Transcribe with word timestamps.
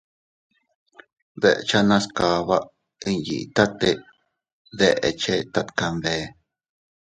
Dechenas 1.41 2.05
kaba 2.17 2.57
iyitate 3.11 3.89
bee 4.77 5.11
chetat 5.21 5.67
kanbe. 5.77 6.13